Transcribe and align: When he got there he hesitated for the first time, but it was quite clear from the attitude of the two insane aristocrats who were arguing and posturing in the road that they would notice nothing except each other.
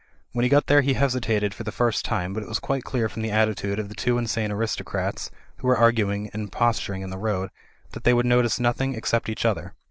When 0.31 0.41
he 0.41 0.49
got 0.49 0.65
there 0.65 0.81
he 0.81 0.93
hesitated 0.95 1.53
for 1.53 1.61
the 1.63 1.71
first 1.71 2.03
time, 2.05 2.33
but 2.33 2.41
it 2.41 2.49
was 2.49 2.57
quite 2.57 2.83
clear 2.83 3.07
from 3.07 3.21
the 3.21 3.29
attitude 3.29 3.77
of 3.77 3.87
the 3.87 3.93
two 3.93 4.17
insane 4.17 4.51
aristocrats 4.51 5.29
who 5.57 5.67
were 5.67 5.77
arguing 5.77 6.31
and 6.33 6.51
posturing 6.51 7.03
in 7.03 7.11
the 7.11 7.19
road 7.19 7.51
that 7.91 8.03
they 8.03 8.15
would 8.15 8.25
notice 8.25 8.59
nothing 8.59 8.95
except 8.95 9.29
each 9.29 9.45
other. 9.45 9.75